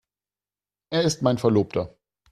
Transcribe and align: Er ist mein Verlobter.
Er 0.89 1.03
ist 1.03 1.21
mein 1.21 1.37
Verlobter. 1.37 1.95